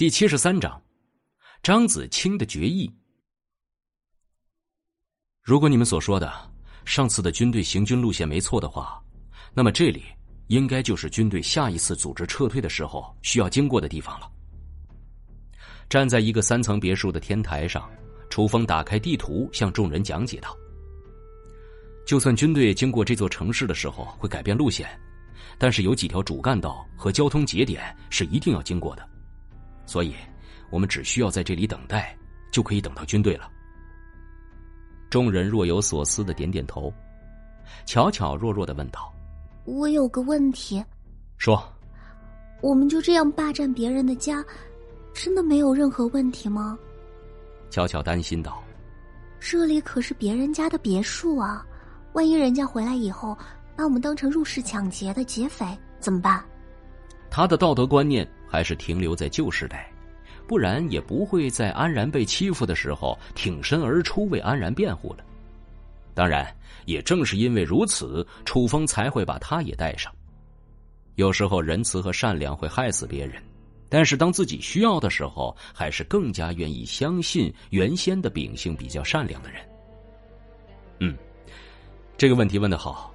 [0.00, 0.82] 第七十三章，
[1.62, 2.90] 张子清的决议。
[5.42, 6.32] 如果你们所说的
[6.86, 8.98] 上次的军队行军路线没错的话，
[9.52, 10.04] 那么这里
[10.46, 14.32] 应该就是军队下一次组织撤退的时候需要经过的地方了。
[15.90, 17.86] 站在一个三层别墅的天台上，
[18.30, 20.56] 楚风打开地图向众人讲解道
[22.08, 24.98] ：“就算军队经过这座城市的时候会改变路线，
[25.58, 29.06] 但是有几条主干道和交通节点是一定要经过的。”
[29.90, 30.14] 所以，
[30.70, 32.16] 我们只需要在这里等待，
[32.52, 33.50] 就可以等到军队了。
[35.10, 36.94] 众人若有所思的点点头，
[37.86, 39.12] 巧巧弱弱的问道
[39.66, 40.80] ：“我有个问题。”
[41.38, 41.60] 说
[42.62, 44.44] ：“我们就这样霸占别人的家，
[45.12, 46.78] 真的没有任何问题吗？”
[47.68, 48.62] 巧巧担心道
[49.42, 51.66] ：“这里可是别人家的别墅啊，
[52.12, 53.36] 万一人家回来以后
[53.74, 55.66] 把我们当成入室抢劫的劫匪，
[55.98, 56.40] 怎么办？”
[57.28, 59.90] 他的道德观念还是停留在旧时代，
[60.46, 65.24] 不然也不会在安然被欺负的时候挺身而出为安然辩护了。
[66.12, 66.52] 当然，
[66.86, 70.12] 也正是因为如此，楚风才会把他也带上。
[71.14, 73.40] 有时候仁慈和善良会害死别人，
[73.88, 79.62] 但是当自己需要的时候，还是更加愿意相信原先的秉性比较善良的人。
[80.98, 81.16] 嗯，
[82.18, 83.14] 这个问题问得好。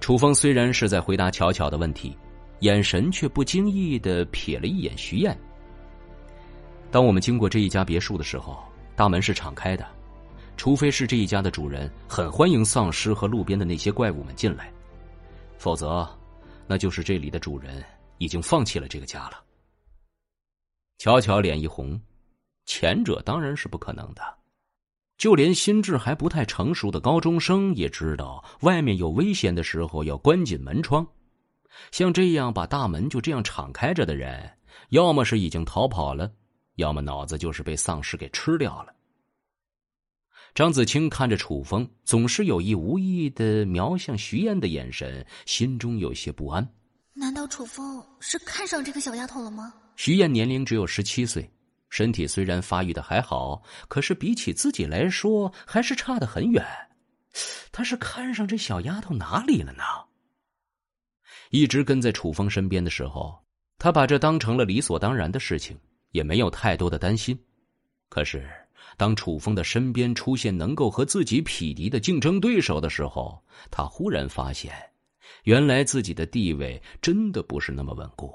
[0.00, 2.16] 楚风虽然是在回答巧巧的问题。
[2.60, 5.38] 眼神却不经意的瞥了一眼徐燕。
[6.90, 8.62] 当我们经过这一家别墅的时候，
[8.96, 9.86] 大门是敞开的，
[10.56, 14.72] 除非是这一家的主人很欢迎丧尸和路边的那些怪物们进来，
[15.56, 16.08] 否则，
[16.66, 17.82] 那就是这里的主人
[18.18, 19.42] 已经放弃了这个家了。
[20.98, 21.98] 巧巧脸一红，
[22.66, 24.22] 前者当然是不可能的，
[25.16, 31.06] 就连心智还不太成熟的高中生也知道，外面有危险的时候要关紧门窗。
[31.92, 34.50] 像这样把大门就这样敞开着的人，
[34.90, 36.30] 要么是已经逃跑了，
[36.76, 38.94] 要么脑子就是被丧尸给吃掉了。
[40.52, 46.68] 张子清看着楚风，总是有意无意的瞄向徐燕的眼神，心中有些不安。
[47.12, 49.72] 难道楚风是看上这个小丫头了吗？
[49.96, 51.48] 徐燕年龄只有十七岁，
[51.88, 56.64] 身体虽然发育的还好，可是比起自己来说，还是差得很远。
[57.70, 59.84] 他是看上这小丫头哪里了呢？
[61.50, 63.38] 一直跟在楚风身边的时候，
[63.78, 65.78] 他把这当成了理所当然的事情，
[66.12, 67.38] 也没有太多的担心。
[68.08, 68.48] 可是，
[68.96, 73.40] 当楚风的身边出现能够和自己匹敌的竞争对手的时候，
[73.70, 74.72] 他忽然发现，
[75.44, 78.32] 原来自己的地位真的不是那么稳固。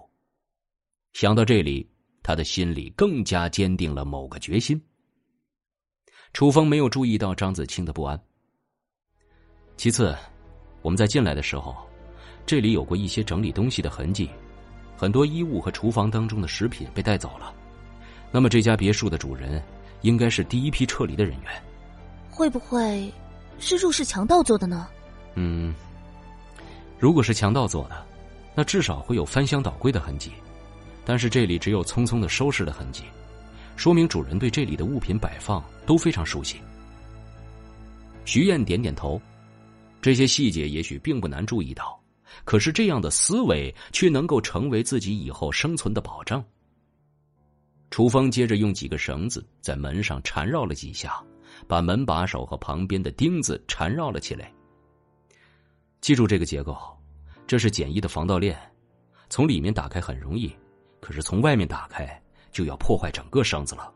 [1.13, 1.89] 想到这里，
[2.21, 4.81] 他的心里更加坚定了某个决心。
[6.33, 8.21] 楚风没有注意到张子清的不安。
[9.77, 10.13] 其次，
[10.81, 11.73] 我们在进来的时候。
[12.45, 14.29] 这里有过一些整理东西的痕迹，
[14.95, 17.53] 很多衣物和厨房当中的食品被带走了。
[18.31, 19.63] 那么这家别墅的主人
[20.01, 21.51] 应该是第一批撤离的人员。
[22.29, 23.11] 会不会
[23.59, 24.87] 是入室强盗做的呢？
[25.35, 25.73] 嗯，
[26.99, 28.05] 如果是强盗做的，
[28.53, 30.31] 那至少会有翻箱倒柜的痕迹。
[31.03, 33.03] 但是这里只有匆匆的收拾的痕迹，
[33.75, 36.59] 说明主人对这里的物品摆放都非常熟悉。
[38.25, 39.21] 徐燕点点头，
[40.01, 41.97] 这些细节也许并不难注意到。
[42.43, 46.43] 可是这样的思维却能够成为自己以后生存的保障。
[47.91, 51.23] 楚风接着用几个绳子在门上缠绕了几下，
[51.67, 54.51] 把门把手和旁边的钉子缠绕了起来。
[56.01, 56.77] 记住这个结构，
[57.47, 58.59] 这是简易的防盗链，
[59.29, 60.53] 从里面打开很容易，
[60.99, 63.93] 可是从外面打开就要破坏整个绳子了。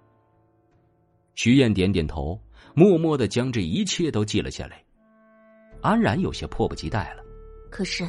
[1.36, 2.40] 徐燕点点头，
[2.74, 4.82] 默默的将这一切都记了下来。
[5.82, 7.24] 安然有些迫不及待了，
[7.70, 8.08] 可是。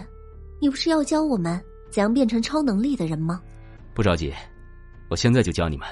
[0.61, 1.59] 你不是要教我们
[1.91, 3.41] 怎样变成超能力的人吗？
[3.95, 4.33] 不着急，
[5.09, 5.89] 我现在就教你们。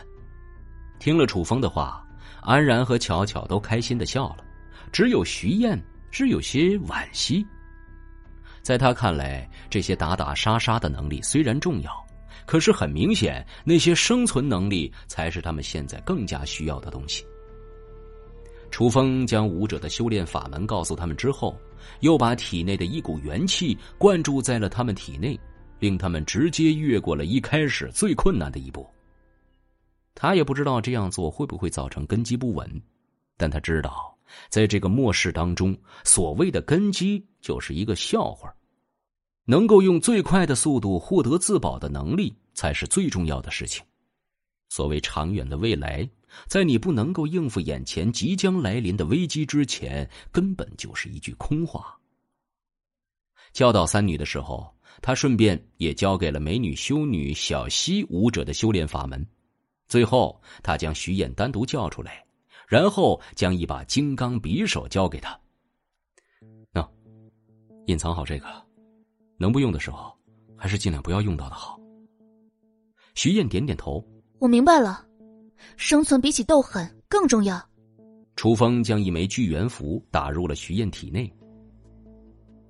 [0.99, 2.07] 听了楚风的话，
[2.43, 4.45] 安然和巧巧都开心的笑了，
[4.93, 7.45] 只有徐燕是有些惋惜。
[8.61, 11.91] 在他看来，这些打打杀杀的能力虽然重要，
[12.45, 17.25] 可是很明显，那些生存能力才是他们现在更加需要的东西。
[18.71, 21.59] 楚风将武者的修炼法门告诉他们之后，
[22.01, 25.39] 又把体内的一股元气灌注在了他们体内，
[25.79, 28.87] 令他们直接越过了一开始最困难的一步。
[30.15, 32.69] 他也不知道这样做会不会造成根基不稳，
[33.37, 34.17] 但他知道，
[34.49, 38.53] 在这个末世当中，所谓的根基就是一个笑话。
[39.45, 43.83] 能够用最快的速度获得自保的能力，才是最重要的事情。
[44.69, 46.09] 所谓长远的未来，
[46.47, 51.99] 在你不能够应付眼前即将来临的危机之前，根本就是一句空话。
[53.53, 59.27] 教导三女的时候，他顺便也教给了美女修女小溪舞者的修炼法门。
[59.89, 62.25] 最后，他将徐燕单独叫出来，
[62.67, 65.39] 然后将一把金刚匕首交给他。
[66.71, 66.87] 那，
[67.87, 68.47] 隐藏好这个，
[69.39, 70.15] 能不用的时候，
[70.59, 71.81] 还是尽量不要用到的好。
[73.15, 74.07] 徐燕点点头，
[74.39, 75.05] 我明白了，
[75.77, 77.61] 生存比起斗狠更重要。
[78.37, 81.33] 楚风将一枚聚元符打入了徐燕体内。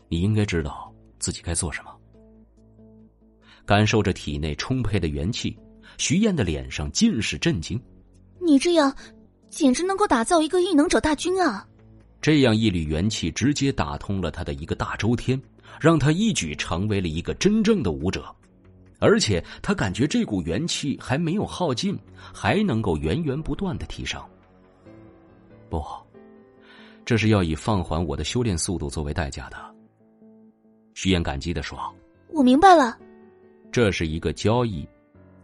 [0.08, 1.94] 你应该知道自己该做什么。
[3.66, 5.54] 感受着体内充沛的元气，
[5.98, 7.78] 徐燕的脸上尽是震惊。
[8.40, 8.94] 你这样，
[9.50, 11.68] 简直能够打造一个异能者大军啊！
[12.22, 15.38] 这样一缕元气直接打通了他的一个大周天，
[15.78, 18.34] 让他一举成为了一个真正的武者。
[18.98, 21.98] 而且他感觉这股元气还没有耗尽，
[22.34, 24.20] 还能够源源不断的提升。
[25.70, 25.84] 不，
[27.04, 29.56] 这是要以放缓我的修炼速度作为代价的。
[30.94, 31.78] 徐燕感激的说
[32.34, 32.98] ：“我明白了。”
[33.70, 34.88] 这是一个交易，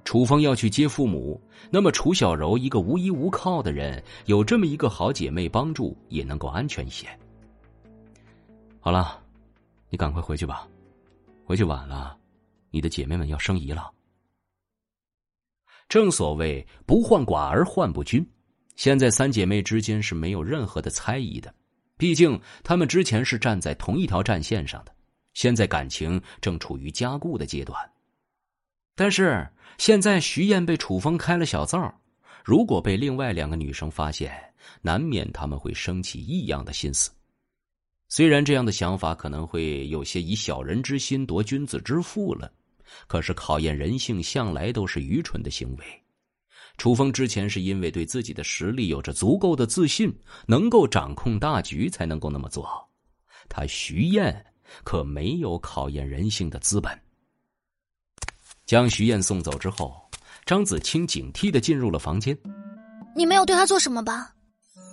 [0.02, 1.40] 楚风要去接父母，
[1.70, 7.06] 那么楚小柔一个无依无靠的人，有这么一个好姐妹帮助，也能够安全一些。
[8.80, 9.22] 好了，
[9.90, 10.66] 你赶快回去吧，
[11.44, 12.16] 回去晚了，
[12.74, 13.88] 你的姐妹们要生疑了。
[15.88, 18.26] 正所谓不患寡而患不均，
[18.74, 21.54] 现在三姐妹之间是没有任何的猜疑的，
[21.96, 24.92] 毕竟她们之前是站在同一条战线上的，
[25.34, 27.78] 现在感情正处于加固的阶段。
[28.96, 29.48] 但是
[29.78, 32.00] 现在徐燕被楚风开了小灶，
[32.44, 34.32] 如果被另外两个女生发现，
[34.82, 37.12] 难免他们会生起异样的心思。
[38.08, 42.52] 虽然这样的想法可能会有些以小人之心夺君子之腹了，
[43.06, 45.84] 可是考验人性向来都是愚蠢的行为。
[46.76, 50.12] 楚风之前是因为对自己的实力有着足够的自信，
[50.46, 52.66] 能够掌控大局，才能够那么做。
[53.48, 54.44] 他徐燕
[54.82, 57.00] 可没有考验人性的资本。
[58.66, 59.94] 将徐燕送走之后，
[60.44, 62.36] 张子清警惕的进入了房间。
[63.14, 64.34] 你没有对他做什么吧？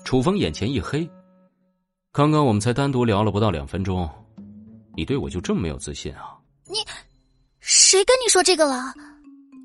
[0.05, 1.09] 楚风眼前一黑。
[2.11, 4.07] 刚刚我们才单独聊了不到两分钟，
[4.95, 6.37] 你对我就这么没有自信啊？
[6.67, 6.79] 你，
[7.91, 8.93] 谁跟你说这个了？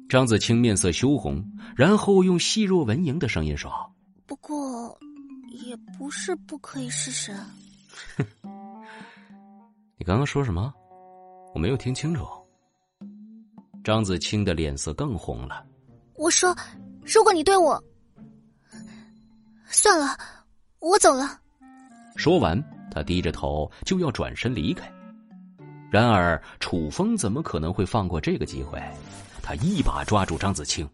[0.09, 1.41] 张子清面色羞红，
[1.77, 3.71] 然后用细若蚊蝇的声音说
[4.27, 4.99] ：“不过，
[5.65, 7.33] 也不是不可以试试。”
[8.19, 8.27] 哼，
[9.97, 10.75] 你刚刚说什么？
[11.55, 12.27] 我没有听清楚。
[13.85, 15.65] 张子清的脸色更红了。
[16.17, 16.53] 我说
[17.07, 17.81] ：“如果你对我……
[19.69, 20.19] 算了，
[20.81, 21.41] 我走了。”
[22.19, 24.93] 说完，他低着头就要转身离开。
[25.91, 28.83] 然而，楚风怎么可能会放过这个机会？
[29.43, 30.89] 他一把抓住张子清：“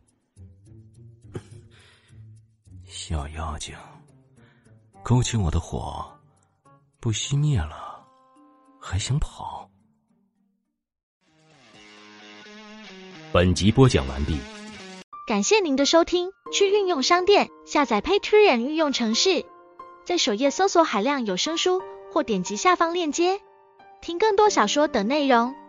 [2.87, 3.75] 小妖精，
[5.03, 6.05] 勾起我的火，
[7.01, 8.05] 不熄灭了，
[8.79, 9.71] 还想跑？”
[13.33, 14.39] 本集播讲完毕，
[15.27, 16.31] 感谢您的收听。
[16.53, 19.47] 去运用商店下载 Patreon 运用城市，
[20.05, 21.81] 在首页搜索海量有声书，
[22.13, 23.41] 或点击下方链接
[24.03, 25.62] 听更多小说等内容。